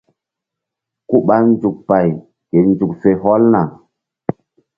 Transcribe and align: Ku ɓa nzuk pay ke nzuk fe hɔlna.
Ku 1.09 1.15
ɓa 1.27 1.35
nzuk 1.49 1.77
pay 1.87 2.09
ke 2.49 2.57
nzuk 2.69 2.91
fe 3.01 3.09
hɔlna. 3.21 3.61